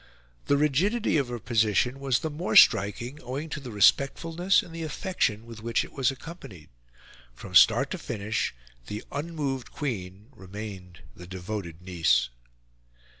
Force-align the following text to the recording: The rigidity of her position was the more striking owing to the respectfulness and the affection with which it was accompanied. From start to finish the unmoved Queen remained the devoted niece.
The 0.47 0.57
rigidity 0.57 1.17
of 1.17 1.27
her 1.27 1.37
position 1.37 1.99
was 1.99 2.21
the 2.21 2.31
more 2.31 2.55
striking 2.55 3.21
owing 3.21 3.49
to 3.49 3.59
the 3.59 3.69
respectfulness 3.69 4.63
and 4.63 4.73
the 4.73 4.81
affection 4.81 5.45
with 5.45 5.61
which 5.61 5.85
it 5.85 5.91
was 5.93 6.09
accompanied. 6.09 6.69
From 7.35 7.53
start 7.53 7.91
to 7.91 7.99
finish 7.99 8.51
the 8.87 9.03
unmoved 9.11 9.69
Queen 9.71 10.29
remained 10.35 11.03
the 11.15 11.27
devoted 11.27 11.83
niece. 11.83 12.29